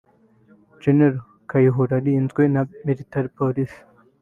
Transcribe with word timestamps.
Gen 0.81 0.99
Kayihura 1.49 1.93
arinzwe 1.99 2.41
na 2.53 2.61
militari 2.85 3.27
polisi 3.37 3.79